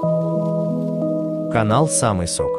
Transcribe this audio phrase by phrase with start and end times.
[0.00, 2.50] Канал «Самый сок».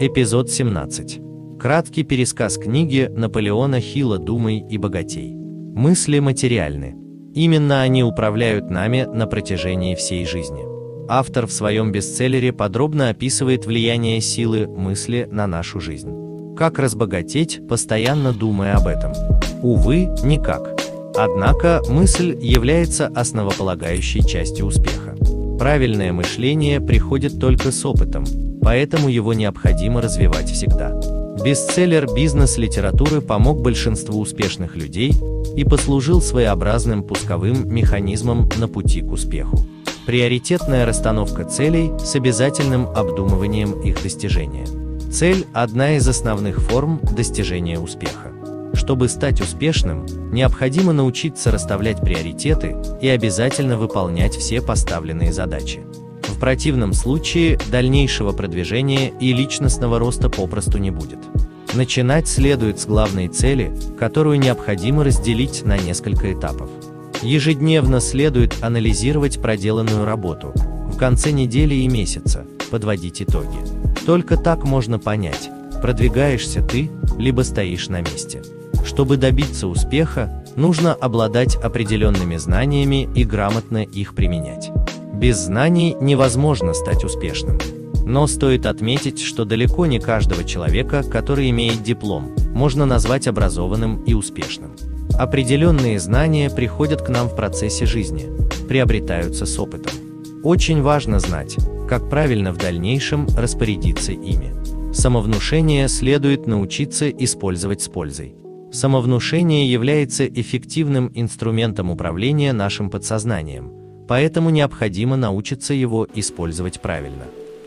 [0.00, 1.20] Эпизод 17.
[1.58, 5.32] Краткий пересказ книги Наполеона Хилла «Думай и богатей».
[5.34, 6.94] Мысли материальны.
[7.34, 10.66] Именно они управляют нами на протяжении всей жизни.
[11.08, 16.54] Автор в своем бестселлере подробно описывает влияние силы мысли на нашу жизнь.
[16.56, 19.12] Как разбогатеть, постоянно думая об этом?
[19.62, 20.74] Увы, никак.
[21.16, 25.01] Однако мысль является основополагающей частью успеха.
[25.62, 28.24] Правильное мышление приходит только с опытом,
[28.62, 30.90] поэтому его необходимо развивать всегда.
[31.44, 35.14] Бестселлер бизнес-литературы помог большинству успешных людей
[35.56, 39.56] и послужил своеобразным пусковым механизмом на пути к успеху.
[40.04, 44.66] Приоритетная расстановка целей с обязательным обдумыванием их достижения.
[45.12, 48.32] Цель– одна из основных форм достижения успеха.
[48.82, 55.84] Чтобы стать успешным, необходимо научиться расставлять приоритеты и обязательно выполнять все поставленные задачи.
[56.24, 61.20] В противном случае дальнейшего продвижения и личностного роста попросту не будет.
[61.74, 66.68] Начинать следует с главной цели, которую необходимо разделить на несколько этапов.
[67.22, 70.52] Ежедневно следует анализировать проделанную работу,
[70.92, 73.58] в конце недели и месяца подводить итоги.
[74.04, 78.42] Только так можно понять, продвигаешься ты, либо стоишь на месте.
[78.84, 84.70] Чтобы добиться успеха, нужно обладать определенными знаниями и грамотно их применять.
[85.14, 87.58] Без знаний невозможно стать успешным.
[88.04, 94.14] Но стоит отметить, что далеко не каждого человека, который имеет диплом, можно назвать образованным и
[94.14, 94.72] успешным.
[95.14, 98.28] Определенные знания приходят к нам в процессе жизни,
[98.66, 99.92] приобретаются с опытом.
[100.42, 101.56] Очень важно знать,
[101.88, 104.52] как правильно в дальнейшем распорядиться ими.
[104.92, 108.34] Самовнушение следует научиться использовать с пользой.
[108.72, 113.70] Самовнушение является эффективным инструментом управления нашим подсознанием,
[114.08, 117.24] поэтому необходимо научиться его использовать правильно.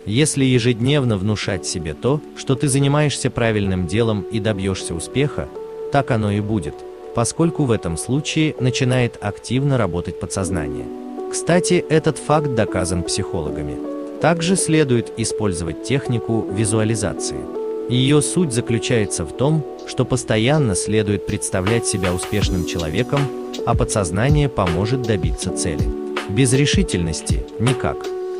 [0.08, 5.48] Если ежедневно внушать себе то, что ты занимаешься правильным делом и добьешься успеха,
[5.92, 6.74] так оно и будет,
[7.14, 10.86] поскольку в этом случае начинает активно работать подсознание.
[11.32, 13.78] Кстати, этот факт доказан психологами.
[14.22, 17.38] Также следует использовать технику визуализации–
[17.90, 23.20] ее суть заключается в том, что постоянно следует представлять себя успешным человеком,
[23.66, 25.88] а подсознание поможет добиться цели.
[26.30, 27.98] Без решительности– никак.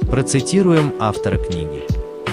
[0.10, 1.84] Процитируем автора книги.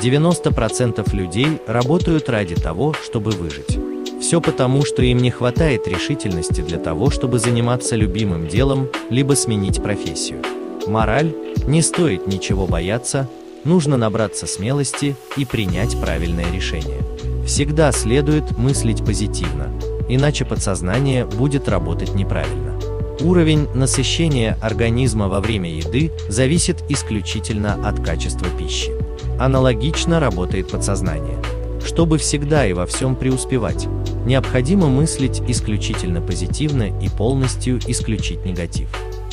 [0.02, 3.78] 90% людей работают ради того, чтобы выжить.
[4.20, 9.82] Все потому, что им не хватает решительности для того, чтобы заниматься любимым делом, либо сменить
[9.82, 10.40] профессию.
[10.86, 11.32] Мораль–
[11.66, 13.28] не стоит ничего бояться,
[13.64, 17.00] нужно набраться смелости и принять правильное решение.
[17.46, 19.72] Всегда следует мыслить позитивно,
[20.08, 22.78] иначе подсознание будет работать неправильно.
[23.20, 28.90] Уровень насыщения организма во время еды зависит исключительно от качества пищи.
[29.38, 31.38] Аналогично работает подсознание.
[31.84, 33.86] Чтобы всегда и во всем преуспевать,
[34.24, 38.88] необходимо мыслить исключительно позитивно и полностью исключить негатив.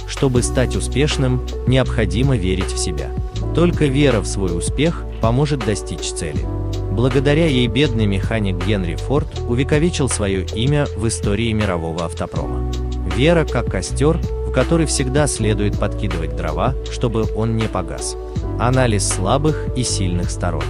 [0.07, 3.11] Чтобы стать успешным, необходимо верить в себя.
[3.55, 6.45] Только вера в свой успех поможет достичь цели.
[6.91, 12.71] Благодаря ей бедный механик Генри Форд увековечил свое имя в истории мирового автопрома.
[13.15, 14.17] Вера как костер,
[14.47, 18.17] в который всегда следует подкидывать дрова, чтобы он не погас.
[18.59, 20.63] Анализ слабых и сильных сторон.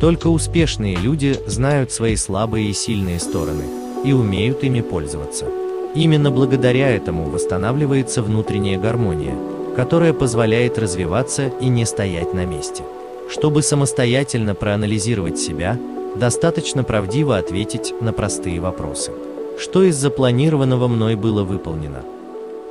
[0.00, 3.64] Только успешные люди знают свои слабые и сильные стороны
[4.04, 5.46] и умеют ими пользоваться.
[5.94, 9.34] Именно благодаря этому восстанавливается внутренняя гармония,
[9.76, 12.82] которая позволяет развиваться и не стоять на месте.
[13.28, 15.78] Чтобы самостоятельно проанализировать себя,
[16.16, 19.12] достаточно правдиво ответить на простые вопросы.
[19.58, 22.02] Что из запланированного мной было выполнено?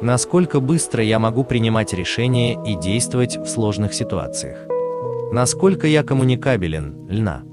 [0.01, 4.57] Насколько быстро я могу принимать решения и действовать в сложных ситуациях?
[5.31, 7.43] Насколько я коммуникабелен, льна?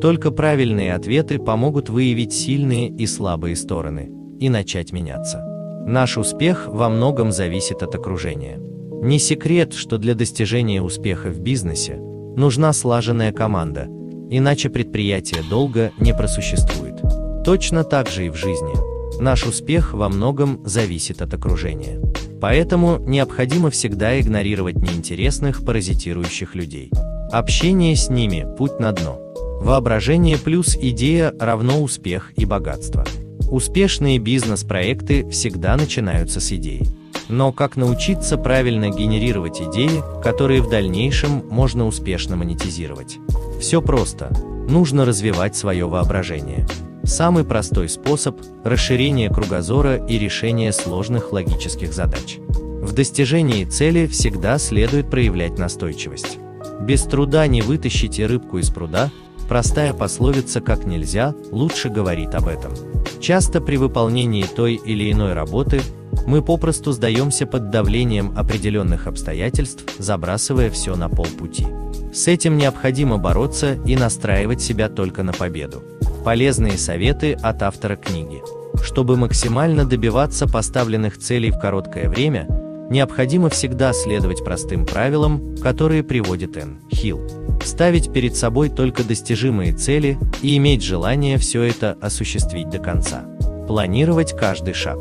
[0.00, 5.42] Только правильные ответы помогут выявить сильные и слабые стороны– и начать меняться.
[5.86, 8.60] Наш успех во многом зависит от окружения.
[9.04, 11.96] Не секрет, что для достижения успеха в бизнесе
[12.36, 13.86] нужна слаженная команда,
[14.30, 17.02] иначе предприятие долго не просуществует.
[17.44, 18.72] Точно так же и в жизни.
[19.20, 22.00] Наш успех во многом зависит от окружения.
[22.40, 26.90] Поэтому необходимо всегда игнорировать неинтересных паразитирующих людей.
[27.30, 29.20] Общение с ними– путь на дно.
[29.60, 33.04] Воображение плюс идея равно успех и богатство.
[33.50, 36.88] Успешные бизнес-проекты всегда начинаются с идеи.
[37.28, 43.18] Но как научиться правильно генерировать идеи, которые в дальнейшем можно успешно монетизировать?
[43.60, 44.30] Все просто.
[44.68, 46.66] Нужно развивать свое воображение.
[47.04, 52.38] Самый простой способ– расширение кругозора и решение сложных логических задач.
[52.48, 56.38] В достижении цели всегда следует проявлять настойчивость.
[56.80, 59.10] Без труда не вытащите рыбку из пруда,
[59.48, 62.72] простая пословица «как нельзя» лучше говорит об этом.
[63.20, 65.80] Часто при выполнении той или иной работы
[66.26, 71.66] мы попросту сдаемся под давлением определенных обстоятельств, забрасывая все на полпути.
[72.12, 75.82] С этим необходимо бороться и настраивать себя только на победу.
[76.24, 78.42] Полезные советы от автора книги.
[78.82, 82.46] Чтобы максимально добиваться поставленных целей в короткое время,
[82.90, 86.80] необходимо всегда следовать простым правилам, которые приводит Н.
[86.90, 87.20] Хилл.
[87.64, 93.24] Ставить перед собой только достижимые цели и иметь желание все это осуществить до конца.
[93.66, 94.98] Планировать каждый шаг.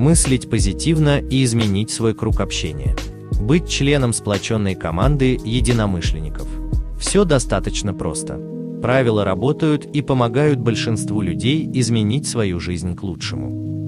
[0.00, 2.96] Мыслить позитивно и изменить свой круг общения.
[3.38, 6.48] Быть членом сплоченной команды единомышленников.
[6.98, 8.40] Все достаточно просто.
[8.80, 13.79] Правила работают и помогают большинству людей изменить свою жизнь к лучшему.